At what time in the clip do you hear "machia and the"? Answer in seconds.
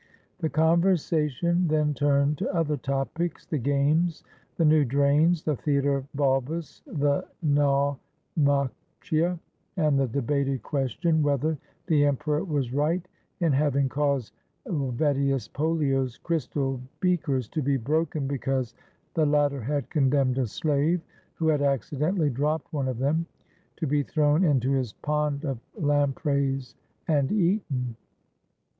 8.35-10.07